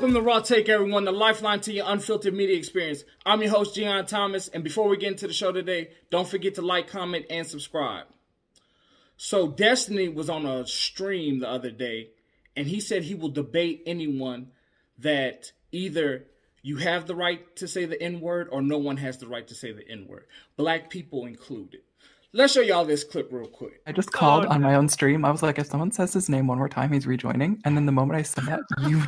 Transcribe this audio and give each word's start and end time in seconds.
Welcome 0.00 0.14
to 0.14 0.22
Raw 0.22 0.40
Take, 0.40 0.70
everyone, 0.70 1.04
the 1.04 1.12
lifeline 1.12 1.60
to 1.60 1.74
your 1.74 1.84
unfiltered 1.86 2.32
media 2.32 2.56
experience. 2.56 3.04
I'm 3.26 3.42
your 3.42 3.50
host, 3.50 3.74
Gian 3.74 4.06
Thomas, 4.06 4.48
and 4.48 4.64
before 4.64 4.88
we 4.88 4.96
get 4.96 5.12
into 5.12 5.26
the 5.26 5.34
show 5.34 5.52
today, 5.52 5.90
don't 6.08 6.26
forget 6.26 6.54
to 6.54 6.62
like, 6.62 6.88
comment, 6.88 7.26
and 7.28 7.46
subscribe. 7.46 8.06
So, 9.18 9.46
Destiny 9.46 10.08
was 10.08 10.30
on 10.30 10.46
a 10.46 10.66
stream 10.66 11.40
the 11.40 11.50
other 11.50 11.70
day, 11.70 12.12
and 12.56 12.66
he 12.66 12.80
said 12.80 13.02
he 13.02 13.14
will 13.14 13.28
debate 13.28 13.82
anyone 13.84 14.52
that 15.00 15.52
either 15.70 16.24
you 16.62 16.78
have 16.78 17.06
the 17.06 17.14
right 17.14 17.54
to 17.56 17.68
say 17.68 17.84
the 17.84 18.02
N 18.02 18.22
word 18.22 18.48
or 18.50 18.62
no 18.62 18.78
one 18.78 18.96
has 18.96 19.18
the 19.18 19.28
right 19.28 19.46
to 19.48 19.54
say 19.54 19.70
the 19.70 19.86
N 19.86 20.06
word, 20.08 20.24
black 20.56 20.88
people 20.88 21.26
included. 21.26 21.82
Let's 22.32 22.52
show 22.52 22.60
y'all 22.60 22.84
this 22.84 23.02
clip 23.02 23.32
real 23.32 23.48
quick. 23.48 23.80
I 23.88 23.92
just 23.92 24.12
called 24.12 24.46
oh, 24.46 24.50
on 24.50 24.62
my 24.62 24.76
own 24.76 24.88
stream. 24.88 25.24
I 25.24 25.32
was 25.32 25.42
like, 25.42 25.58
if 25.58 25.66
someone 25.66 25.90
says 25.90 26.12
his 26.12 26.28
name 26.28 26.46
one 26.46 26.58
more 26.58 26.68
time, 26.68 26.92
he's 26.92 27.04
rejoining. 27.04 27.60
And 27.64 27.76
then 27.76 27.86
the 27.86 27.92
moment 27.92 28.20
I 28.20 28.22
said 28.22 28.44
that, 28.46 28.60
you. 28.88 29.02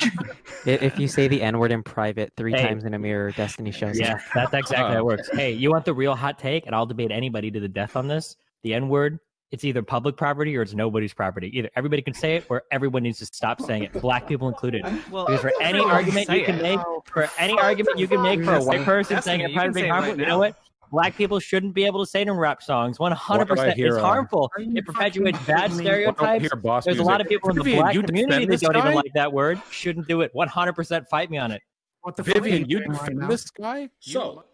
if 0.66 0.98
you 0.98 1.06
say 1.06 1.28
the 1.28 1.40
N 1.40 1.60
word 1.60 1.70
in 1.70 1.84
private 1.84 2.32
three 2.36 2.50
hey. 2.50 2.66
times 2.66 2.84
in 2.84 2.94
a 2.94 2.98
mirror, 2.98 3.30
Destiny 3.30 3.70
shows. 3.70 3.96
Yeah, 3.96 4.18
that's 4.34 4.52
exactly 4.52 4.76
how 4.76 4.98
it 4.98 5.04
works. 5.04 5.30
Hey, 5.32 5.52
you 5.52 5.70
want 5.70 5.84
the 5.84 5.94
real 5.94 6.16
hot 6.16 6.36
take, 6.36 6.66
and 6.66 6.74
I'll 6.74 6.84
debate 6.84 7.12
anybody 7.12 7.48
to 7.52 7.60
the 7.60 7.68
death 7.68 7.94
on 7.94 8.08
this. 8.08 8.36
The 8.64 8.74
N 8.74 8.88
word, 8.88 9.20
it's 9.52 9.62
either 9.64 9.82
public 9.82 10.16
property 10.16 10.56
or 10.56 10.62
it's 10.62 10.74
nobody's 10.74 11.14
property. 11.14 11.56
Either 11.56 11.70
everybody 11.76 12.02
can 12.02 12.14
say 12.14 12.36
it, 12.36 12.46
or 12.48 12.64
everyone 12.72 13.04
needs 13.04 13.18
to 13.20 13.26
stop 13.26 13.62
saying 13.62 13.84
it, 13.84 13.92
black 13.92 14.26
people 14.26 14.48
included. 14.48 14.82
Well, 15.12 15.26
because 15.26 15.42
for 15.42 15.52
any 15.60 15.78
argument 15.78 16.28
you 16.28 16.44
can 16.44 16.60
make, 16.60 16.80
for 17.04 17.30
any 17.38 17.56
argument 17.56 18.00
you 18.00 18.08
can 18.08 18.20
make 18.20 18.42
for 18.42 18.54
a 18.54 18.64
white 18.64 18.82
person 18.82 19.22
saying 19.22 19.42
it's 19.42 19.54
private, 19.54 19.88
harmful, 19.88 20.18
you 20.18 20.26
know 20.26 20.38
what? 20.38 20.56
Black 20.92 21.16
people 21.16 21.40
shouldn't 21.40 21.72
be 21.72 21.86
able 21.86 22.04
to 22.04 22.06
say 22.08 22.20
it 22.20 22.28
in 22.28 22.36
rap 22.36 22.62
songs. 22.62 22.98
One 22.98 23.12
hundred 23.12 23.48
percent, 23.48 23.78
it's 23.78 23.96
harmful. 23.96 24.50
It 24.58 24.84
perpetuates 24.84 25.38
bad 25.46 25.72
stereotypes. 25.72 26.50
There's 26.84 26.98
a 26.98 27.02
lot 27.02 27.22
of 27.22 27.26
people 27.26 27.48
in 27.48 27.56
the 27.56 27.76
black 27.76 27.94
community 27.94 28.44
that 28.44 28.60
don't 28.60 28.76
even 28.76 28.94
like 28.94 29.12
that 29.14 29.32
word. 29.32 29.60
Shouldn't 29.70 30.06
do 30.06 30.20
it. 30.20 30.30
One 30.34 30.48
hundred 30.48 30.74
percent, 30.74 31.08
fight 31.08 31.30
me 31.30 31.38
on 31.38 31.50
it. 31.50 31.62
What 32.02 32.16
the 32.16 32.22
Vivian, 32.22 32.68
you 32.68 32.84
defend 32.84 33.30
this 33.30 33.50
guy? 33.50 33.88
So 34.00 34.44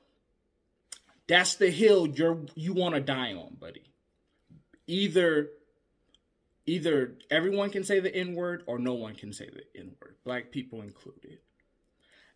that's 1.27 1.57
the 1.57 1.71
hill 1.71 2.07
you're 2.07 2.39
you 2.55 2.73
want 2.73 2.95
to 2.95 3.01
die 3.01 3.35
on, 3.35 3.57
buddy. 3.59 3.91
Either 4.87 5.49
either 6.67 7.15
everyone 7.33 7.71
can 7.71 7.83
say 7.83 7.99
the 7.99 8.15
N 8.15 8.35
word 8.35 8.63
or 8.67 8.79
no 8.79 8.95
one 8.95 9.17
can 9.17 9.33
say 9.33 9.51
the 9.51 9.65
N 9.79 9.97
word, 10.01 10.15
black 10.25 10.53
people 10.53 10.83
included. 10.83 11.39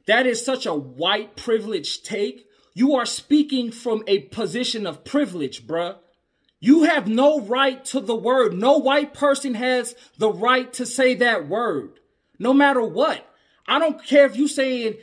That 0.06 0.26
is 0.26 0.44
such 0.44 0.66
a 0.66 0.74
white 0.74 1.36
privileged 1.36 2.04
take 2.04 2.48
you 2.74 2.94
are 2.94 3.06
speaking 3.06 3.70
from 3.70 4.02
a 4.06 4.20
position 4.20 4.86
of 4.86 5.04
privilege, 5.04 5.66
bruh. 5.66 5.96
You 6.60 6.84
have 6.84 7.08
no 7.08 7.40
right 7.40 7.84
to 7.86 8.00
the 8.00 8.14
word. 8.14 8.54
No 8.54 8.78
white 8.78 9.14
person 9.14 9.54
has 9.54 9.96
the 10.18 10.30
right 10.30 10.72
to 10.74 10.86
say 10.86 11.14
that 11.16 11.48
word, 11.48 11.98
no 12.38 12.52
matter 12.52 12.82
what. 12.82 13.28
I 13.66 13.78
don't 13.78 14.04
care 14.04 14.26
if 14.26 14.36
you're 14.36 14.48
saying 14.48 14.94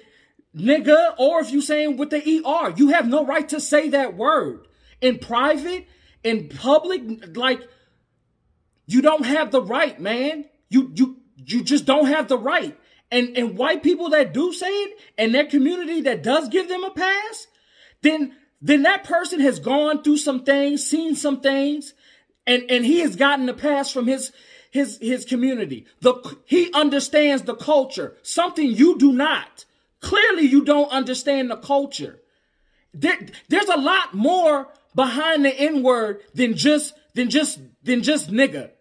nigga 0.56 1.16
or 1.18 1.42
if 1.42 1.52
you're 1.52 1.62
saying 1.62 1.98
with 1.98 2.10
the 2.10 2.18
ER. 2.18 2.74
You 2.76 2.90
have 2.90 3.08
no 3.08 3.26
right 3.26 3.48
to 3.50 3.60
say 3.60 3.90
that 3.90 4.16
word. 4.16 4.68
In 5.02 5.20
private, 5.20 5.88
in 6.24 6.50
public, 6.50 7.36
like 7.36 7.62
you 8.86 9.02
don't 9.02 9.26
have 9.26 9.52
the 9.52 9.62
right, 9.62 10.00
man. 10.00 10.46
You 10.70 10.92
you 10.96 11.18
you 11.36 11.64
just 11.64 11.86
don't 11.86 12.08
have 12.08 12.28
the 12.28 12.38
right. 12.38 12.78
And 13.12 13.38
and 13.38 13.58
white 13.58 13.84
people 13.84 14.10
that 14.10 14.34
do 14.34 14.52
say 14.54 14.68
it 14.68 15.00
and 15.18 15.34
their 15.34 15.46
community 15.46 16.02
that 16.02 16.24
does 16.24 16.50
give 16.50 16.68
them 16.68 16.84
a 16.84 16.92
pass, 16.92 17.48
then 18.02 18.36
then 18.62 18.84
that 18.84 19.04
person 19.04 19.40
has 19.40 19.60
gone 19.60 20.04
through 20.04 20.18
some 20.18 20.44
things, 20.44 20.86
seen 20.86 21.16
some 21.16 21.42
things, 21.42 21.94
and 22.46 22.64
and 22.70 22.86
he 22.86 23.00
has 23.00 23.16
gotten 23.16 23.46
the 23.46 23.54
pass 23.54 23.92
from 23.92 24.08
his 24.08 24.32
his 24.72 24.98
his 25.02 25.26
community. 25.26 25.86
The 26.02 26.38
he 26.46 26.72
understands 26.74 27.44
the 27.44 27.56
culture, 27.56 28.18
something 28.22 28.68
you 28.68 28.98
do 28.98 29.12
not. 29.12 29.66
Clearly, 30.02 30.44
you 30.44 30.64
don't 30.64 30.92
understand 30.92 31.52
the 31.52 31.58
culture. 31.58 32.20
There, 32.94 33.18
there's 33.50 33.68
a 33.68 33.78
lot 33.78 34.14
more 34.14 34.70
behind 34.96 35.46
the 35.46 35.54
N 35.54 35.84
word 35.84 36.22
than 36.34 36.56
just 36.56 36.94
than 37.14 37.30
just 37.30 37.60
than 37.84 38.04
just 38.04 38.32
nigga. 38.32 38.72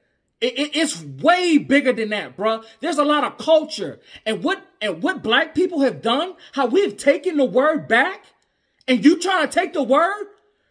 It, 0.41 0.56
it, 0.56 0.77
it's 0.77 1.03
way 1.03 1.59
bigger 1.59 1.93
than 1.93 2.11
that, 2.11 2.37
bro. 2.37 2.62
There's 2.81 2.99
a 2.99 3.05
lot 3.05 3.25
of 3.25 3.39
culture, 3.39 4.00
and 4.25 4.43
what 4.43 4.65
and 4.81 5.03
what 5.03 5.23
black 5.23 5.55
people 5.55 5.81
have 5.81 6.03
done, 6.03 6.35
how 6.53 6.67
we 6.67 6.83
have 6.83 6.97
taken 6.97 7.37
the 7.37 7.45
word 7.45 7.89
back 7.89 8.25
and 8.88 9.04
you 9.04 9.21
trying 9.21 9.47
to 9.47 9.53
take 9.53 9.75
the 9.75 9.82
word, 9.82 10.25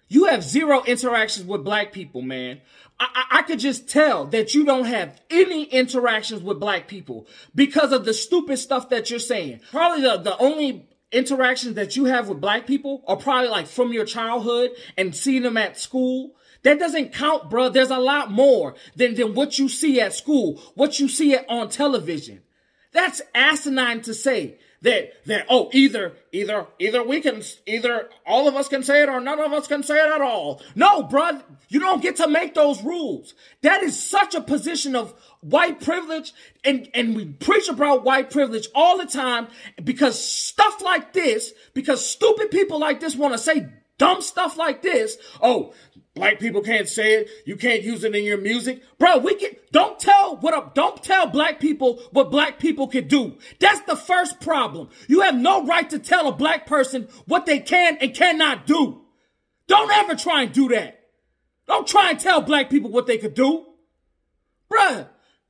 you 0.09 0.25
have 0.25 0.43
zero 0.43 0.83
interactions 0.83 1.45
with 1.45 1.63
black 1.63 1.93
people, 1.93 2.21
man. 2.21 2.61
I, 2.99 3.07
I, 3.13 3.39
I, 3.39 3.41
could 3.43 3.59
just 3.59 3.87
tell 3.87 4.25
that 4.27 4.55
you 4.55 4.65
don't 4.65 4.85
have 4.85 5.21
any 5.29 5.65
interactions 5.65 6.41
with 6.41 6.59
black 6.59 6.87
people 6.87 7.27
because 7.53 7.91
of 7.91 8.05
the 8.05 8.13
stupid 8.13 8.57
stuff 8.57 8.89
that 8.89 9.09
you're 9.09 9.19
saying. 9.19 9.61
Probably 9.71 10.01
the, 10.01 10.17
the 10.17 10.37
only 10.37 10.87
interactions 11.11 11.75
that 11.75 11.95
you 11.95 12.05
have 12.05 12.27
with 12.27 12.41
black 12.41 12.65
people 12.65 13.03
are 13.07 13.15
probably 13.15 13.49
like 13.49 13.67
from 13.67 13.93
your 13.93 14.05
childhood 14.05 14.71
and 14.97 15.15
seeing 15.15 15.43
them 15.43 15.57
at 15.57 15.77
school. 15.77 16.31
That 16.63 16.79
doesn't 16.79 17.13
count, 17.13 17.49
bro. 17.49 17.69
There's 17.69 17.91
a 17.91 17.99
lot 17.99 18.31
more 18.31 18.75
than, 18.95 19.13
than 19.13 19.35
what 19.35 19.59
you 19.59 19.69
see 19.69 20.01
at 20.01 20.13
school, 20.13 20.59
what 20.73 20.99
you 20.99 21.07
see 21.07 21.37
on 21.37 21.69
television. 21.69 22.41
That's 22.93 23.21
asinine 23.35 24.01
to 24.01 24.13
say 24.13 24.57
that 24.81 25.25
that 25.25 25.45
oh 25.49 25.69
either 25.73 26.13
either 26.31 26.67
either 26.77 27.03
we 27.03 27.19
can 27.21 27.41
either 27.65 28.09
all 28.25 28.47
of 28.47 28.55
us 28.55 28.67
can 28.67 28.83
say 28.83 29.01
it 29.01 29.09
or 29.09 29.19
none 29.19 29.39
of 29.39 29.51
us 29.53 29.67
can 29.67 29.81
say 29.83 29.95
it 29.95 30.13
at 30.13 30.21
all. 30.21 30.61
No, 30.75 31.03
bro, 31.03 31.41
you 31.69 31.79
don't 31.79 32.01
get 32.01 32.17
to 32.17 32.27
make 32.27 32.53
those 32.53 32.83
rules. 32.83 33.33
That 33.61 33.81
is 33.81 34.01
such 34.01 34.35
a 34.35 34.41
position 34.41 34.95
of 34.95 35.13
white 35.41 35.81
privilege, 35.81 36.33
and 36.63 36.89
and 36.93 37.15
we 37.15 37.25
preach 37.25 37.69
about 37.69 38.03
white 38.03 38.29
privilege 38.29 38.67
all 38.75 38.97
the 38.97 39.05
time 39.05 39.47
because 39.83 40.23
stuff 40.23 40.81
like 40.81 41.13
this, 41.13 41.53
because 41.73 42.05
stupid 42.05 42.51
people 42.51 42.79
like 42.79 42.99
this 42.99 43.15
want 43.15 43.33
to 43.33 43.39
say 43.39 43.67
dumb 43.97 44.21
stuff 44.21 44.57
like 44.57 44.81
this. 44.81 45.17
Oh, 45.41 45.73
Black 46.17 46.39
people 46.39 46.61
can't 46.61 46.89
say 46.89 47.13
it. 47.13 47.29
You 47.45 47.55
can't 47.55 47.83
use 47.83 48.03
it 48.03 48.15
in 48.15 48.23
your 48.23 48.39
music. 48.39 48.81
Bro, 48.97 49.19
we 49.19 49.35
can 49.35 49.51
don't 49.71 49.99
tell 49.99 50.37
what 50.37 50.73
don't 50.73 51.01
tell 51.03 51.27
black 51.27 51.59
people 51.59 52.01
what 52.11 52.31
black 52.31 52.57
people 52.57 52.87
can 52.87 53.07
do. 53.07 53.37
That's 53.59 53.81
the 53.81 53.95
first 53.95 54.41
problem. 54.41 54.89
You 55.07 55.21
have 55.21 55.35
no 55.35 55.63
right 55.63 55.87
to 55.91 55.99
tell 55.99 56.27
a 56.27 56.31
black 56.31 56.65
person 56.65 57.07
what 57.27 57.45
they 57.45 57.59
can 57.59 57.97
and 58.01 58.15
cannot 58.15 58.65
do. 58.65 59.01
Don't 59.67 59.91
ever 59.91 60.15
try 60.15 60.43
and 60.43 60.51
do 60.51 60.69
that. 60.69 60.99
Don't 61.67 61.87
try 61.87 62.09
and 62.09 62.19
tell 62.19 62.41
black 62.41 62.71
people 62.71 62.89
what 62.89 63.05
they 63.05 63.19
could 63.19 63.35
do. 63.35 63.65
Bruh, 64.71 65.07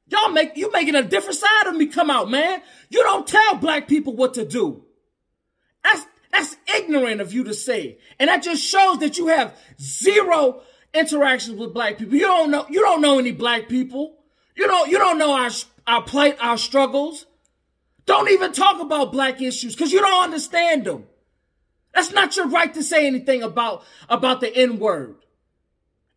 y'all 0.07 0.31
make 0.31 0.57
you 0.57 0.69
making 0.73 0.95
a 0.95 1.03
different 1.03 1.37
side 1.37 1.67
of 1.67 1.77
me 1.77 1.85
come 1.85 2.09
out, 2.09 2.29
man. 2.29 2.61
You 2.89 3.03
don't 3.03 3.25
tell 3.25 3.55
black 3.55 3.87
people 3.87 4.15
what 4.17 4.33
to 4.33 4.45
do. 4.45 4.83
That's 5.83 6.05
that's 6.31 6.55
ignorant 6.75 7.21
of 7.21 7.33
you 7.33 7.43
to 7.45 7.53
say. 7.53 7.97
And 8.19 8.29
that 8.29 8.43
just 8.43 8.63
shows 8.63 8.99
that 8.99 9.17
you 9.17 9.27
have 9.27 9.55
zero 9.79 10.61
interactions 10.93 11.57
with 11.57 11.73
black 11.73 11.97
people. 11.97 12.15
You 12.15 12.21
don't 12.21 12.51
know, 12.51 12.65
you 12.69 12.81
don't 12.81 13.01
know 13.01 13.19
any 13.19 13.31
black 13.31 13.67
people. 13.69 14.17
You 14.55 14.67
don't, 14.67 14.89
you 14.89 14.97
don't 14.97 15.17
know 15.17 15.33
our, 15.33 15.49
our 15.85 16.01
plight, 16.03 16.37
our 16.41 16.57
struggles. 16.57 17.25
Don't 18.05 18.29
even 18.31 18.53
talk 18.53 18.81
about 18.81 19.11
black 19.11 19.41
issues 19.41 19.75
because 19.75 19.91
you 19.91 19.99
don't 19.99 20.23
understand 20.23 20.85
them. 20.85 21.05
That's 21.93 22.11
not 22.11 22.35
your 22.35 22.47
right 22.47 22.73
to 22.73 22.83
say 22.83 23.07
anything 23.07 23.43
about, 23.43 23.83
about 24.09 24.41
the 24.41 24.55
N 24.55 24.79
word. 24.79 25.15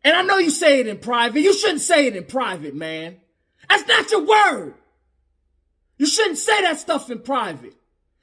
And 0.03 0.15
I 0.15 0.23
know 0.23 0.37
you 0.37 0.49
say 0.49 0.79
it 0.79 0.87
in 0.87 0.97
private. 0.97 1.41
You 1.41 1.53
shouldn't 1.53 1.81
say 1.81 2.07
it 2.07 2.15
in 2.15 2.25
private, 2.25 2.75
man. 2.75 3.17
That's 3.69 3.87
not 3.87 4.11
your 4.11 4.25
word. 4.25 4.73
You 5.97 6.07
shouldn't 6.07 6.39
say 6.39 6.61
that 6.63 6.79
stuff 6.79 7.11
in 7.11 7.19
private. 7.19 7.75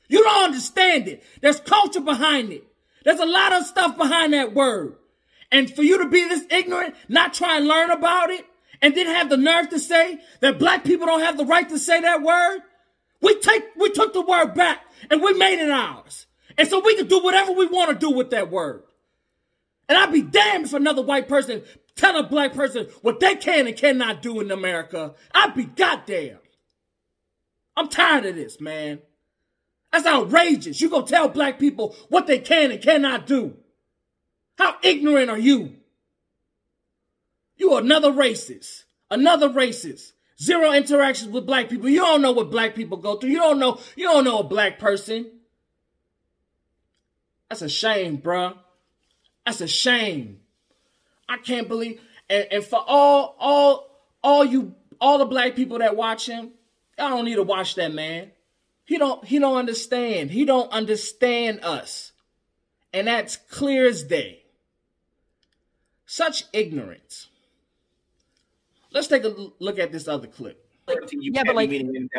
You 0.08 0.22
don't 0.22 0.44
understand 0.44 1.08
it. 1.08 1.22
There's 1.40 1.60
culture 1.60 2.00
behind 2.00 2.52
it. 2.52 2.64
There's 3.04 3.20
a 3.20 3.26
lot 3.26 3.52
of 3.52 3.66
stuff 3.66 3.96
behind 3.96 4.32
that 4.32 4.54
word. 4.54 4.96
And 5.50 5.70
for 5.74 5.82
you 5.82 6.02
to 6.02 6.08
be 6.08 6.26
this 6.28 6.44
ignorant, 6.50 6.94
not 7.08 7.34
try 7.34 7.56
and 7.56 7.66
learn 7.66 7.90
about 7.90 8.30
it, 8.30 8.44
and 8.80 8.94
then 8.94 9.06
have 9.06 9.28
the 9.28 9.36
nerve 9.36 9.70
to 9.70 9.78
say 9.78 10.18
that 10.40 10.58
black 10.58 10.84
people 10.84 11.06
don't 11.06 11.22
have 11.22 11.36
the 11.36 11.44
right 11.44 11.68
to 11.68 11.78
say 11.78 12.00
that 12.00 12.22
word, 12.22 12.60
we 13.20 13.38
take 13.40 13.64
we 13.76 13.90
took 13.90 14.12
the 14.12 14.22
word 14.22 14.54
back 14.54 14.80
and 15.10 15.22
we 15.22 15.34
made 15.34 15.60
it 15.62 15.70
ours. 15.70 16.26
And 16.56 16.68
so 16.68 16.80
we 16.80 16.96
can 16.96 17.06
do 17.06 17.22
whatever 17.22 17.52
we 17.52 17.66
want 17.66 17.90
to 17.90 18.06
do 18.06 18.14
with 18.14 18.30
that 18.30 18.50
word. 18.50 18.82
And 19.88 19.96
I'd 19.96 20.12
be 20.12 20.22
damned 20.22 20.66
if 20.66 20.74
another 20.74 21.02
white 21.02 21.28
person 21.28 21.62
tell 21.96 22.16
a 22.16 22.22
black 22.22 22.52
person 22.52 22.86
what 23.02 23.20
they 23.20 23.34
can 23.36 23.66
and 23.66 23.76
cannot 23.76 24.22
do 24.22 24.40
in 24.40 24.50
America. 24.50 25.14
I'd 25.34 25.54
be 25.54 25.64
goddamn. 25.64 26.38
I'm 27.76 27.88
tired 27.88 28.26
of 28.26 28.34
this, 28.34 28.60
man. 28.60 29.00
That's 30.02 30.14
outrageous. 30.14 30.80
You 30.80 30.90
go 30.90 31.02
tell 31.02 31.28
black 31.28 31.58
people 31.58 31.96
what 32.08 32.28
they 32.28 32.38
can 32.38 32.70
and 32.70 32.80
cannot 32.80 33.26
do. 33.26 33.56
How 34.56 34.76
ignorant 34.82 35.28
are 35.28 35.38
you? 35.38 35.74
You 37.56 37.72
are 37.72 37.80
another 37.80 38.12
racist. 38.12 38.84
Another 39.10 39.48
racist. 39.48 40.12
Zero 40.40 40.72
interactions 40.72 41.32
with 41.32 41.46
black 41.46 41.68
people. 41.68 41.88
You 41.88 41.98
don't 41.98 42.22
know 42.22 42.30
what 42.30 42.50
black 42.50 42.76
people 42.76 42.98
go 42.98 43.16
through. 43.16 43.30
You 43.30 43.38
don't 43.38 43.58
know, 43.58 43.80
you 43.96 44.04
don't 44.04 44.24
know 44.24 44.38
a 44.38 44.44
black 44.44 44.78
person. 44.78 45.26
That's 47.48 47.62
a 47.62 47.68
shame, 47.68 48.18
bruh. 48.18 48.56
That's 49.44 49.60
a 49.60 49.66
shame. 49.66 50.40
I 51.28 51.38
can't 51.38 51.66
believe 51.66 52.00
and, 52.30 52.46
and 52.52 52.64
for 52.64 52.82
all 52.86 53.34
all 53.40 54.00
all 54.22 54.44
you 54.44 54.76
all 55.00 55.18
the 55.18 55.24
black 55.24 55.56
people 55.56 55.78
that 55.78 55.96
watch 55.96 56.26
him, 56.26 56.52
I 56.96 57.08
don't 57.08 57.24
need 57.24 57.36
to 57.36 57.42
watch 57.42 57.74
that 57.74 57.92
man. 57.92 58.30
He 58.88 58.96
don't 58.96 59.22
he 59.22 59.38
don't 59.38 59.56
understand. 59.58 60.30
He 60.30 60.46
don't 60.46 60.72
understand 60.72 61.60
us. 61.62 62.12
And 62.94 63.06
that's 63.06 63.36
clear 63.36 63.86
as 63.86 64.02
day. 64.02 64.44
Such 66.06 66.44
ignorance. 66.54 67.28
Let's 68.90 69.06
take 69.06 69.24
a 69.24 69.34
look 69.58 69.78
at 69.78 69.92
this 69.92 70.08
other 70.08 70.26
clip. 70.26 70.66
yeah, 70.88 71.42
but 71.44 71.54
like, 71.54 71.70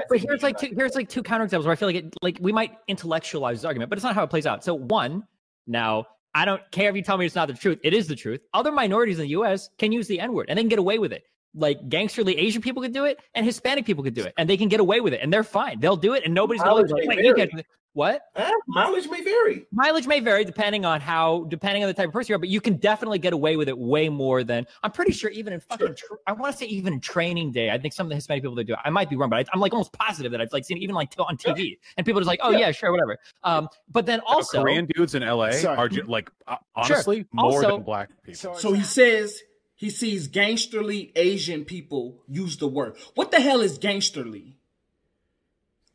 but 0.09 0.19
here's 0.19 0.43
like 0.43 0.59
two, 0.59 0.71
here's 0.75 0.93
like 0.93 1.09
two 1.09 1.23
counterexamples 1.23 1.63
where 1.63 1.71
I 1.71 1.75
feel 1.75 1.87
like 1.87 1.95
it, 1.95 2.13
like 2.21 2.37
we 2.39 2.51
might 2.51 2.77
intellectualize 2.87 3.61
this 3.61 3.65
argument, 3.65 3.89
but 3.89 3.97
it's 3.97 4.03
not 4.03 4.13
how 4.13 4.21
it 4.21 4.29
plays 4.29 4.45
out. 4.45 4.63
So 4.63 4.75
one, 4.75 5.25
now 5.65 6.05
I 6.35 6.45
don't 6.45 6.61
care 6.69 6.91
if 6.91 6.95
you 6.95 7.01
tell 7.01 7.17
me 7.17 7.25
it's 7.25 7.33
not 7.33 7.47
the 7.47 7.55
truth. 7.55 7.79
It 7.83 7.95
is 7.95 8.07
the 8.07 8.15
truth. 8.15 8.41
Other 8.53 8.71
minorities 8.71 9.17
in 9.17 9.23
the 9.23 9.29
U.S. 9.29 9.71
can 9.79 9.91
use 9.91 10.07
the 10.07 10.19
N 10.19 10.33
word 10.33 10.45
and 10.49 10.57
they 10.59 10.61
can 10.61 10.69
get 10.69 10.77
away 10.77 10.99
with 10.99 11.13
it. 11.13 11.23
Like 11.55 11.81
gangsterly 11.89 12.35
Asian 12.37 12.61
people 12.61 12.81
could 12.81 12.93
do 12.93 13.05
it, 13.05 13.19
and 13.33 13.45
Hispanic 13.45 13.85
people 13.85 14.03
could 14.03 14.13
do 14.13 14.23
it, 14.23 14.33
and 14.37 14.49
they 14.49 14.57
can 14.57 14.67
get 14.69 14.79
away 14.79 15.01
with 15.01 15.13
it, 15.13 15.21
and 15.21 15.33
they're 15.33 15.43
fine. 15.43 15.79
They'll 15.79 15.97
do 15.97 16.13
it, 16.13 16.23
and 16.25 16.33
nobody's 16.33 16.61
going 16.61 16.87
to 16.87 16.95
like, 17.07 17.19
you 17.19 17.35
get 17.35 17.49
what? 17.93 18.21
Uh, 18.35 18.49
mileage 18.67 19.09
may 19.09 19.23
vary. 19.23 19.65
Mileage 19.71 20.05
may 20.05 20.19
vary 20.19 20.45
depending 20.45 20.85
on 20.85 21.01
how, 21.01 21.45
depending 21.49 21.83
on 21.83 21.87
the 21.87 21.93
type 21.93 22.07
of 22.07 22.13
person 22.13 22.31
you 22.31 22.35
are, 22.35 22.39
but 22.39 22.49
you 22.49 22.61
can 22.61 22.75
definitely 22.77 23.17
get 23.17 23.33
away 23.33 23.57
with 23.57 23.67
it 23.67 23.77
way 23.77 24.09
more 24.09 24.43
than 24.43 24.67
I'm 24.83 24.91
pretty 24.91 25.11
sure. 25.11 25.31
Even 25.31 25.53
in 25.53 25.59
fucking, 25.59 25.95
tra- 25.95 26.17
I 26.27 26.33
want 26.33 26.53
to 26.53 26.57
say 26.57 26.67
even 26.67 26.93
in 26.93 27.01
Training 27.01 27.51
Day, 27.51 27.71
I 27.71 27.77
think 27.79 27.93
some 27.93 28.05
of 28.05 28.09
the 28.09 28.15
Hispanic 28.15 28.43
people 28.43 28.55
that 28.55 28.65
do 28.65 28.73
it. 28.73 28.79
I 28.85 28.89
might 28.91 29.09
be 29.09 29.15
wrong, 29.15 29.29
but 29.29 29.39
I, 29.39 29.45
am 29.53 29.59
like 29.59 29.73
almost 29.73 29.91
positive 29.93 30.31
that 30.31 30.39
I've 30.39 30.53
like 30.53 30.65
seen 30.65 30.77
even 30.77 30.93
like 30.95 31.13
on 31.17 31.35
TV, 31.35 31.77
and 31.97 32.05
people 32.05 32.19
are 32.19 32.21
just 32.21 32.27
like, 32.27 32.39
oh 32.43 32.51
yeah, 32.51 32.59
yeah 32.59 32.71
sure, 32.71 32.91
whatever. 32.91 33.17
Um, 33.43 33.67
but 33.91 34.05
then 34.05 34.19
also 34.25 34.61
Korean 34.61 34.85
dudes 34.85 35.15
in 35.15 35.23
LA 35.23 35.51
Sorry. 35.51 35.77
are 35.77 35.89
just 35.89 36.07
like 36.07 36.29
uh, 36.47 36.57
honestly 36.75 37.17
Sure. 37.17 37.25
more 37.33 37.45
Also- 37.45 37.71
than 37.71 37.81
black 37.83 38.09
people. 38.23 38.55
So 38.55 38.71
he 38.71 38.83
says 38.83 39.41
he 39.79 39.89
sees 39.89 40.27
gangsterly 40.27 41.13
Asian 41.15 41.63
people 41.63 42.21
use 42.27 42.57
the 42.57 42.67
word. 42.67 42.97
What 43.15 43.31
the 43.31 43.39
hell 43.39 43.61
is 43.61 43.79
gangsterly? 43.79 44.55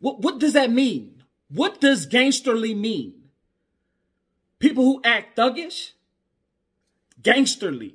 What 0.01 0.21
what 0.21 0.39
does 0.39 0.55
that 0.55 0.71
mean? 0.71 1.23
What 1.51 1.83
does 1.83 2.07
gangsterly 2.07 2.75
mean? 2.75 3.25
People 4.59 4.85
who 4.85 5.03
act 5.05 5.37
thuggish? 5.37 5.91
Gangsterly. 7.21 7.93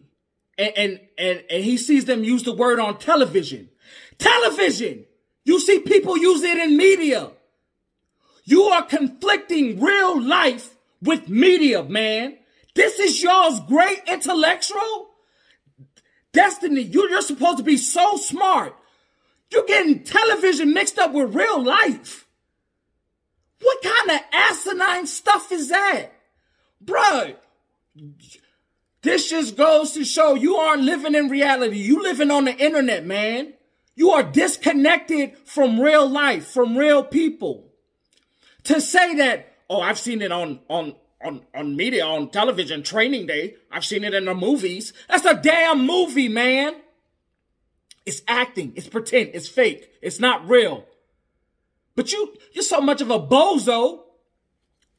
And 0.59 0.77
and 0.77 0.99
and, 1.17 1.43
and 1.49 1.63
he 1.63 1.75
sees 1.75 2.05
them 2.05 2.23
use 2.23 2.43
the 2.43 2.53
word 2.53 2.79
on 2.79 2.99
television. 2.99 3.69
Television! 4.19 5.05
You 5.43 5.59
see 5.59 5.79
people 5.79 6.19
use 6.19 6.43
it 6.43 6.59
in 6.59 6.77
media. 6.77 7.31
You 8.43 8.65
are 8.65 8.83
conflicting 8.83 9.79
real 9.81 10.21
life 10.21 10.75
with 11.01 11.29
media, 11.29 11.81
man. 11.81 12.37
This 12.75 12.99
is 12.99 13.23
y'all's 13.23 13.59
great 13.61 14.03
intellectual 14.07 15.08
destiny. 16.31 16.81
You- 16.81 17.09
You're 17.09 17.21
supposed 17.21 17.57
to 17.57 17.63
be 17.63 17.77
so 17.77 18.17
smart. 18.17 18.75
You're 19.51 19.65
getting 19.65 20.03
television 20.03 20.73
mixed 20.73 20.99
up 20.99 21.11
with 21.13 21.33
real 21.35 21.61
life. 21.63 22.27
What 23.61 23.81
kind 23.81 24.11
of 24.11 24.25
asinine 24.31 25.07
stuff 25.07 25.51
is 25.51 25.69
that? 25.69 26.11
Bruh, 26.83 27.35
this 29.01 29.29
just 29.29 29.57
goes 29.57 29.91
to 29.93 30.05
show 30.05 30.35
you 30.35 30.55
aren't 30.55 30.83
living 30.83 31.15
in 31.15 31.29
reality. 31.29 31.77
You 31.77 32.01
living 32.01 32.31
on 32.31 32.45
the 32.45 32.55
internet, 32.55 33.05
man. 33.05 33.53
You 33.95 34.11
are 34.11 34.23
disconnected 34.23 35.35
from 35.45 35.79
real 35.79 36.07
life, 36.07 36.47
from 36.47 36.77
real 36.77 37.03
people. 37.03 37.65
To 38.65 38.79
say 38.79 39.15
that, 39.15 39.51
oh, 39.69 39.81
I've 39.81 39.99
seen 39.99 40.21
it 40.21 40.31
on 40.31 40.59
on 40.69 40.95
on 41.23 41.45
on 41.53 41.75
media, 41.75 42.05
on 42.05 42.29
television, 42.29 42.83
training 42.83 43.27
day. 43.27 43.55
I've 43.71 43.85
seen 43.85 44.03
it 44.03 44.13
in 44.13 44.25
the 44.25 44.35
movies. 44.35 44.93
That's 45.07 45.25
a 45.25 45.35
damn 45.35 45.85
movie, 45.85 46.29
man. 46.29 46.75
It's 48.05 48.21
acting. 48.27 48.73
It's 48.75 48.87
pretend. 48.87 49.31
It's 49.33 49.47
fake. 49.47 49.89
It's 50.01 50.19
not 50.19 50.47
real. 50.47 50.85
But 51.95 52.11
you, 52.11 52.35
you're 52.53 52.63
so 52.63 52.81
much 52.81 53.01
of 53.01 53.11
a 53.11 53.19
bozo. 53.19 54.03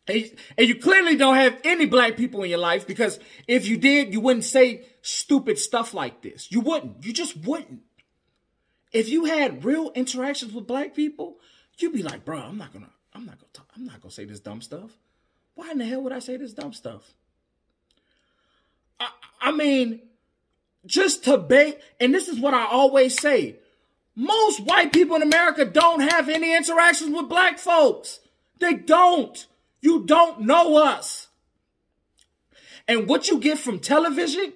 And, 0.06 0.30
and 0.58 0.68
you 0.68 0.74
clearly 0.76 1.16
don't 1.16 1.36
have 1.36 1.58
any 1.64 1.86
black 1.86 2.16
people 2.16 2.42
in 2.42 2.50
your 2.50 2.58
life 2.58 2.86
because 2.86 3.18
if 3.46 3.66
you 3.66 3.76
did, 3.76 4.12
you 4.12 4.20
wouldn't 4.20 4.44
say 4.44 4.84
stupid 5.02 5.58
stuff 5.58 5.94
like 5.94 6.22
this. 6.22 6.50
You 6.50 6.60
wouldn't. 6.60 7.04
You 7.04 7.12
just 7.12 7.36
wouldn't. 7.36 7.80
If 8.92 9.08
you 9.08 9.24
had 9.26 9.64
real 9.64 9.90
interactions 9.94 10.52
with 10.52 10.66
black 10.66 10.94
people, 10.94 11.38
you'd 11.78 11.92
be 11.92 12.02
like, 12.02 12.24
bro, 12.24 12.38
I'm 12.38 12.58
not 12.58 12.72
gonna, 12.72 12.90
I'm 13.14 13.24
not 13.24 13.38
gonna 13.38 13.52
talk, 13.52 13.68
I'm 13.76 13.84
not 13.84 14.00
gonna 14.00 14.12
say 14.12 14.24
this 14.24 14.40
dumb 14.40 14.60
stuff. 14.60 14.90
Why 15.54 15.70
in 15.70 15.78
the 15.78 15.84
hell 15.84 16.02
would 16.02 16.12
I 16.12 16.18
say 16.20 16.36
this 16.36 16.52
dumb 16.52 16.72
stuff? 16.72 17.12
I, 18.98 19.08
I 19.40 19.52
mean, 19.52 20.00
just 20.86 21.24
to 21.24 21.38
bait, 21.38 21.78
and 21.98 22.14
this 22.14 22.28
is 22.28 22.38
what 22.38 22.54
I 22.54 22.66
always 22.66 23.20
say. 23.20 23.56
Most 24.16 24.60
white 24.60 24.92
people 24.92 25.16
in 25.16 25.22
America 25.22 25.64
don't 25.64 26.00
have 26.00 26.28
any 26.28 26.54
interactions 26.56 27.14
with 27.14 27.28
black 27.28 27.58
folks. 27.58 28.20
They 28.58 28.74
don't. 28.74 29.46
You 29.80 30.04
don't 30.04 30.42
know 30.42 30.76
us. 30.76 31.28
And 32.86 33.08
what 33.08 33.28
you 33.28 33.38
get 33.38 33.58
from 33.58 33.78
television, 33.78 34.52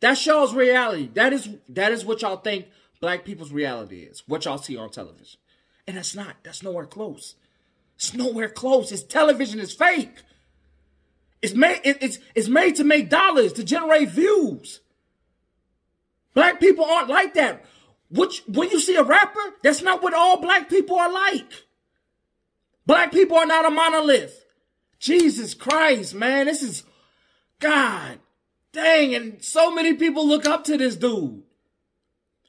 that's 0.00 0.24
y'all's 0.26 0.54
reality. 0.54 1.08
That 1.14 1.32
is 1.32 1.48
that 1.70 1.92
is 1.92 2.04
what 2.04 2.22
y'all 2.22 2.36
think 2.36 2.66
black 3.00 3.24
people's 3.24 3.52
reality 3.52 4.00
is. 4.00 4.22
What 4.26 4.44
y'all 4.44 4.58
see 4.58 4.76
on 4.76 4.90
television. 4.90 5.40
And 5.86 5.96
that's 5.96 6.14
not. 6.14 6.36
That's 6.42 6.62
nowhere 6.62 6.86
close. 6.86 7.36
It's 8.00 8.14
nowhere 8.14 8.48
close. 8.48 8.92
It's 8.92 9.02
television 9.02 9.60
is 9.60 9.74
fake. 9.74 10.22
It's 11.42 11.52
made 11.52 11.82
it's 11.84 12.18
it's 12.34 12.48
made 12.48 12.76
to 12.76 12.84
make 12.84 13.10
dollars, 13.10 13.52
to 13.52 13.62
generate 13.62 14.08
views. 14.08 14.80
Black 16.32 16.60
people 16.60 16.86
aren't 16.86 17.10
like 17.10 17.34
that. 17.34 17.62
Which 18.08 18.42
when 18.46 18.70
you 18.70 18.80
see 18.80 18.96
a 18.96 19.02
rapper, 19.02 19.54
that's 19.62 19.82
not 19.82 20.02
what 20.02 20.14
all 20.14 20.40
black 20.40 20.70
people 20.70 20.98
are 20.98 21.12
like. 21.12 21.66
Black 22.86 23.12
people 23.12 23.36
are 23.36 23.44
not 23.44 23.66
a 23.66 23.70
monolith. 23.70 24.46
Jesus 24.98 25.52
Christ, 25.52 26.14
man, 26.14 26.46
this 26.46 26.62
is 26.62 26.84
God 27.58 28.18
dang, 28.72 29.14
and 29.14 29.44
so 29.44 29.70
many 29.70 29.92
people 29.92 30.26
look 30.26 30.46
up 30.46 30.64
to 30.64 30.78
this 30.78 30.96
dude. 30.96 31.42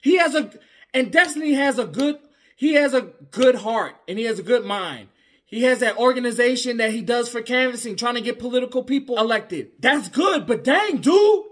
He 0.02 0.18
has 0.18 0.34
a 0.34 0.50
and 0.94 1.12
Destiny 1.12 1.56
has 1.56 1.78
a 1.78 1.86
good 1.86 2.20
he 2.56 2.76
has 2.76 2.94
a 2.94 3.02
good 3.02 3.56
heart 3.56 3.96
and 4.08 4.18
he 4.18 4.24
has 4.24 4.40
a 4.40 4.44
good 4.44 4.64
mind. 4.64 5.10
He 5.52 5.64
has 5.64 5.80
that 5.80 5.98
organization 5.98 6.78
that 6.78 6.92
he 6.92 7.02
does 7.02 7.28
for 7.28 7.42
canvassing, 7.42 7.98
trying 7.98 8.16
to 8.16 8.22
get 8.22 8.40
political 8.40 8.84
people 8.84 9.20
elected. 9.20 9.72
That's 9.80 10.08
good, 10.08 10.48
but 10.48 10.64
dang, 10.64 11.02
dude, 11.02 11.44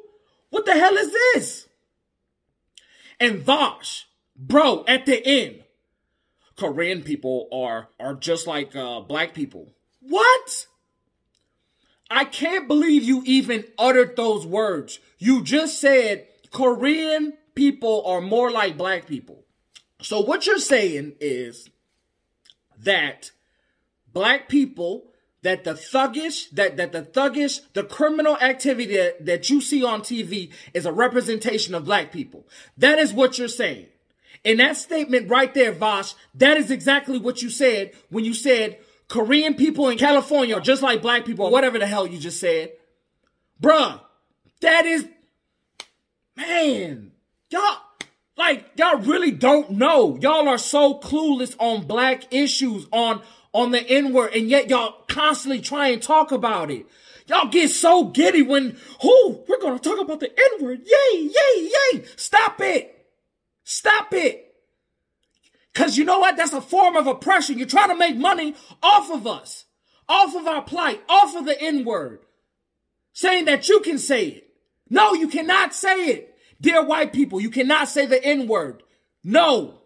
what 0.52 0.66
the 0.66 0.72
hell 0.72 0.96
is 0.96 1.12
this? 1.12 1.68
And 3.20 3.42
Vaush, 3.42 4.06
bro, 4.38 4.86
at 4.88 5.06
the 5.06 5.22
end, 5.28 5.66
Korean 6.56 7.04
people 7.04 7.50
are 7.52 7.90
are 8.00 8.14
just 8.14 8.48
like 8.48 8.74
uh, 8.74 9.02
black 9.02 9.34
people. 9.34 9.74
What? 10.00 10.68
I 12.10 12.24
can't 12.24 12.70
believe 12.70 13.04
you 13.04 13.22
even 13.26 13.66
uttered 13.78 14.16
those 14.16 14.46
words. 14.46 15.00
You 15.18 15.44
just 15.44 15.80
said 15.80 16.26
Korean 16.52 17.34
people 17.54 18.06
are 18.06 18.22
more 18.22 18.50
like 18.50 18.78
black 18.78 19.08
people. 19.08 19.44
So 20.02 20.22
what 20.22 20.46
you're 20.46 20.58
saying 20.58 21.16
is 21.20 21.70
that 22.80 23.32
black 24.14 24.50
people 24.50 25.06
that 25.42 25.64
the 25.64 25.74
thuggish 25.74 26.50
that 26.52 26.78
that 26.78 26.92
the 26.92 27.02
thuggish 27.02 27.62
the 27.74 27.84
criminal 27.84 28.38
activity 28.38 28.98
that, 28.98 29.26
that 29.26 29.50
you 29.50 29.62
see 29.62 29.84
on 29.84 30.02
TV 30.02 30.52
is 30.74 30.86
a 30.86 30.92
representation 30.92 31.74
of 31.76 31.86
black 31.86 32.12
people. 32.12 32.48
That 32.78 33.00
is 33.00 33.14
what 33.14 33.38
you're 33.38 33.48
saying. 33.48 33.88
In 34.44 34.58
that 34.58 34.78
statement 34.78 35.30
right 35.30 35.54
there, 35.54 35.74
Vaush, 35.74 36.16
that 36.36 36.58
is 36.58 36.72
exactly 36.72 37.18
what 37.18 37.42
you 37.42 37.50
said 37.50 37.92
when 38.10 38.26
you 38.26 38.34
said 38.34 38.80
Korean 39.08 39.56
people 39.56 39.90
in 39.90 39.98
California 39.98 40.56
are 40.56 40.62
just 40.62 40.82
like 40.82 41.02
black 41.02 41.26
people 41.26 41.46
or 41.46 41.52
whatever 41.52 41.80
the 41.80 41.88
hell 41.88 42.08
you 42.08 42.20
just 42.20 42.40
said. 42.40 42.72
Bruh, 43.62 44.00
that 44.62 44.86
is 44.86 45.08
man, 46.36 47.12
y'all 47.50 47.78
like 48.38 48.66
y'all 48.76 49.00
really 49.00 49.32
don't 49.32 49.72
know. 49.72 50.18
Y'all 50.22 50.48
are 50.48 50.58
so 50.58 51.00
clueless 51.00 51.56
on 51.60 51.86
black 51.86 52.34
issues, 52.34 52.88
on 52.92 53.22
on 53.54 53.72
the 53.72 53.82
N-word, 53.82 54.34
and 54.34 54.50
yet 54.50 54.70
y'all 54.70 55.04
constantly 55.08 55.62
try 55.62 55.90
and 55.90 56.02
talk 56.02 56.32
about 56.32 56.70
it. 56.72 56.86
Y'all 57.28 57.48
get 57.48 57.70
so 57.70 58.06
giddy 58.06 58.42
when 58.42 58.78
who 59.02 59.44
we're 59.48 59.60
gonna 59.62 59.80
talk 59.80 60.00
about 60.00 60.20
the 60.20 60.32
N-word. 60.56 60.82
Yay, 60.84 61.20
yay, 61.22 61.70
yay. 61.94 62.04
Stop 62.16 62.60
it. 62.60 63.08
Stop 63.64 64.14
it. 64.14 64.46
Cause 65.74 65.98
you 65.98 66.04
know 66.04 66.20
what? 66.20 66.38
That's 66.38 66.54
a 66.54 66.62
form 66.62 66.96
of 66.96 67.08
oppression. 67.08 67.58
You're 67.58 67.68
trying 67.68 67.90
to 67.90 67.96
make 67.96 68.18
money 68.18 68.56
off 68.82 69.12
of 69.12 69.28
us, 69.28 69.66
off 70.08 70.36
of 70.36 70.48
our 70.48 70.64
plight, 70.64 71.02
off 71.08 71.36
of 71.36 71.46
the 71.46 71.60
N-word. 71.62 72.20
Saying 73.14 73.46
that 73.46 73.70
you 73.70 73.80
can 73.80 73.98
say 73.98 74.28
it. 74.28 74.50
No, 74.90 75.14
you 75.14 75.28
cannot 75.28 75.74
say 75.74 76.08
it. 76.08 76.36
Dear 76.60 76.84
white 76.84 77.14
people, 77.14 77.40
you 77.40 77.50
cannot 77.50 77.88
say 77.88 78.06
the 78.06 78.24
N-word. 78.24 78.84
No. 79.24 79.82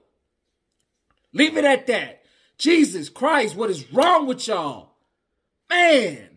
Leave 1.34 1.58
it 1.58 1.66
at 1.66 1.88
that. 1.88 2.23
Jesus 2.64 3.10
Christ, 3.10 3.58
what 3.58 3.70
is 3.70 3.92
wrong 3.92 4.26
with 4.26 4.48
y'all? 4.48 4.92
Man, 5.70 6.30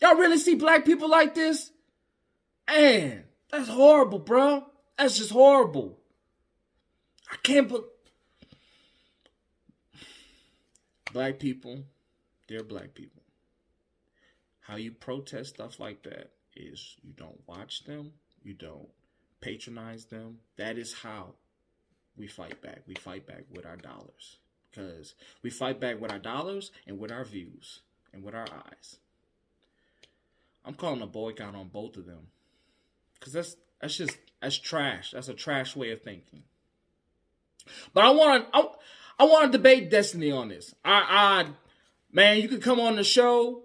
y'all 0.00 0.16
really 0.16 0.38
see 0.38 0.56
black 0.56 0.84
people 0.84 1.08
like 1.08 1.36
this? 1.36 1.70
Man, 2.68 3.22
that's 3.48 3.68
horrible, 3.68 4.18
bro. 4.18 4.64
That's 4.98 5.18
just 5.18 5.30
horrible. 5.30 6.00
I 7.30 7.36
can't 7.44 7.68
believe. 7.68 7.84
black 11.12 11.38
people, 11.38 11.84
they're 12.48 12.64
black 12.64 12.94
people. 12.94 13.22
How 14.62 14.74
you 14.74 14.90
protest 14.90 15.50
stuff 15.50 15.78
like 15.78 16.02
that 16.02 16.32
is 16.56 16.96
you 17.04 17.12
don't 17.12 17.38
watch 17.46 17.84
them, 17.84 18.14
you 18.42 18.54
don't 18.54 18.88
patronize 19.40 20.06
them. 20.06 20.38
That 20.56 20.76
is 20.76 20.92
how 20.92 21.34
we 22.16 22.26
fight 22.26 22.60
back. 22.62 22.82
We 22.88 22.96
fight 22.96 23.28
back 23.28 23.44
with 23.48 23.64
our 23.64 23.76
dollars. 23.76 24.38
Because 24.72 25.14
we 25.42 25.50
fight 25.50 25.80
back 25.80 26.00
with 26.00 26.10
our 26.10 26.18
dollars 26.18 26.72
and 26.86 26.98
with 26.98 27.12
our 27.12 27.24
views 27.24 27.80
and 28.12 28.22
with 28.22 28.34
our 28.34 28.46
eyes. 28.50 28.96
I'm 30.64 30.74
calling 30.74 31.02
a 31.02 31.06
boycott 31.06 31.54
on 31.54 31.68
both 31.68 31.96
of 31.96 32.06
them. 32.06 32.28
Cause 33.20 33.32
that's 33.32 33.56
that's 33.80 33.96
just 33.96 34.16
that's 34.40 34.58
trash. 34.58 35.12
That's 35.12 35.28
a 35.28 35.34
trash 35.34 35.76
way 35.76 35.90
of 35.90 36.02
thinking. 36.02 36.42
But 37.92 38.04
I 38.04 38.10
want 38.10 38.46
I, 38.52 38.66
I 39.18 39.24
want 39.24 39.52
to 39.52 39.58
debate 39.58 39.90
Destiny 39.90 40.32
on 40.32 40.48
this. 40.48 40.74
I, 40.84 41.44
I 41.44 41.46
man, 42.12 42.40
you 42.40 42.48
could 42.48 42.62
come 42.62 42.80
on 42.80 42.96
the 42.96 43.04
show. 43.04 43.62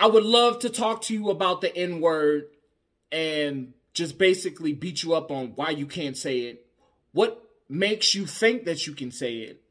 I 0.00 0.06
would 0.06 0.24
love 0.24 0.60
to 0.60 0.70
talk 0.70 1.02
to 1.02 1.14
you 1.14 1.30
about 1.30 1.60
the 1.60 1.74
N 1.74 2.00
word 2.00 2.44
and 3.10 3.72
just 3.94 4.18
basically 4.18 4.72
beat 4.72 5.02
you 5.02 5.14
up 5.14 5.30
on 5.30 5.52
why 5.54 5.70
you 5.70 5.86
can't 5.86 6.16
say 6.16 6.40
it. 6.40 6.66
What 7.12 7.42
makes 7.68 8.14
you 8.14 8.26
think 8.26 8.64
that 8.64 8.86
you 8.86 8.94
can 8.94 9.10
say 9.10 9.38
it 9.38 9.62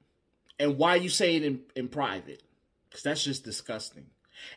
and 0.59 0.77
why 0.77 0.95
you 0.95 1.09
say 1.09 1.35
it 1.35 1.43
in, 1.43 1.61
in 1.75 1.87
private? 1.87 2.41
Because 2.89 3.03
that's 3.03 3.23
just 3.23 3.43
disgusting. 3.43 4.05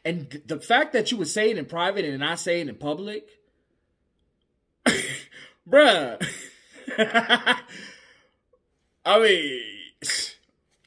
And 0.05 0.43
the 0.47 0.61
fact 0.61 0.93
that 0.93 1.11
you 1.11 1.19
would 1.19 1.29
say 1.29 1.51
it 1.51 1.59
in 1.59 1.65
private 1.67 2.05
and 2.05 2.19
not 2.21 2.39
say 2.39 2.61
it 2.61 2.69
in 2.69 2.75
public, 2.77 3.29
bruh. 5.69 6.25
I 9.05 9.19
mean, 9.19 9.63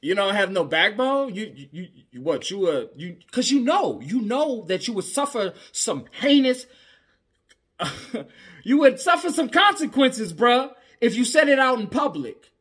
you 0.01 0.15
don't 0.15 0.35
have 0.35 0.51
no 0.51 0.63
backbone. 0.63 1.33
You, 1.33 1.67
you, 1.71 1.87
you 2.11 2.21
what? 2.21 2.49
You 2.51 2.67
uh, 2.67 2.85
you 2.95 3.17
because 3.25 3.51
you 3.51 3.61
know, 3.61 4.01
you 4.01 4.21
know 4.21 4.63
that 4.65 4.87
you 4.87 4.93
would 4.93 5.05
suffer 5.05 5.53
some 5.71 6.05
heinous. 6.11 6.65
you 8.63 8.77
would 8.79 8.99
suffer 8.99 9.31
some 9.31 9.49
consequences, 9.49 10.33
bruh, 10.33 10.71
if 11.01 11.15
you 11.15 11.25
said 11.25 11.49
it 11.49 11.59
out 11.59 11.79
in 11.79 11.87
public. 11.87 12.52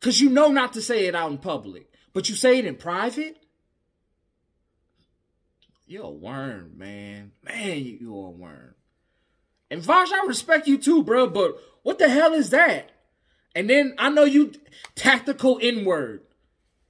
Cause 0.00 0.20
you 0.20 0.30
know 0.30 0.48
not 0.48 0.72
to 0.74 0.82
say 0.82 1.06
it 1.06 1.14
out 1.14 1.30
in 1.30 1.38
public, 1.38 1.92
but 2.12 2.28
you 2.28 2.34
say 2.34 2.58
it 2.58 2.64
in 2.64 2.76
private. 2.76 3.36
You're 5.86 6.04
a 6.04 6.10
worm, 6.10 6.78
man. 6.78 7.32
Man, 7.42 7.98
you're 8.00 8.28
a 8.28 8.30
worm. 8.30 8.74
And 9.70 9.82
Vaush, 9.82 10.12
I 10.12 10.24
respect 10.26 10.66
you 10.66 10.78
too, 10.78 11.02
bro, 11.02 11.28
but 11.28 11.56
what 11.82 11.98
the 11.98 12.08
hell 12.08 12.32
is 12.32 12.50
that? 12.50 12.90
And 13.54 13.68
then 13.68 13.94
I 13.98 14.08
know 14.08 14.24
you 14.24 14.52
tactical 14.94 15.58
N 15.60 15.84
word. 15.84 16.22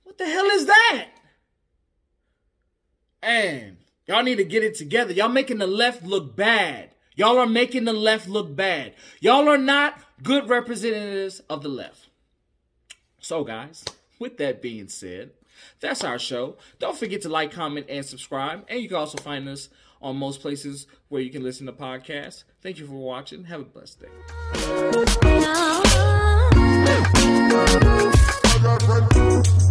What 0.04 0.18
the 0.18 0.26
hell 0.26 0.46
is 0.46 0.66
that? 0.66 1.08
And 3.22 3.78
y'all 4.06 4.22
need 4.22 4.36
to 4.36 4.44
get 4.44 4.64
it 4.64 4.74
together. 4.74 5.12
Y'all 5.12 5.28
making 5.28 5.58
the 5.58 5.66
left 5.66 6.04
look 6.04 6.36
bad. 6.36 6.90
Y'all 7.16 7.38
are 7.38 7.46
making 7.46 7.84
the 7.84 7.92
left 7.92 8.28
look 8.28 8.54
bad. 8.54 8.94
Y'all 9.20 9.48
are 9.48 9.58
not 9.58 10.00
good 10.22 10.48
representatives 10.48 11.40
of 11.50 11.62
the 11.62 11.68
left. 11.68 12.08
So, 13.20 13.44
guys, 13.44 13.84
with 14.18 14.38
that 14.38 14.60
being 14.62 14.88
said, 14.88 15.30
that's 15.78 16.02
our 16.04 16.18
show. 16.18 16.56
Don't 16.78 16.96
forget 16.96 17.22
to 17.22 17.28
like, 17.28 17.52
comment, 17.52 17.86
and 17.88 18.04
subscribe. 18.04 18.64
And 18.68 18.80
you 18.80 18.88
can 18.88 18.96
also 18.96 19.18
find 19.18 19.48
us 19.48 19.68
on 20.02 20.16
most 20.16 20.40
places 20.40 20.86
where 21.08 21.20
you 21.20 21.30
can 21.30 21.42
listen 21.42 21.66
to 21.66 21.72
podcasts. 21.72 22.44
Thank 22.62 22.78
you 22.78 22.86
for 22.86 22.94
watching. 22.94 23.44
Have 23.44 23.60
a 23.60 23.64
blessed 23.64 24.00
day. 29.66 29.69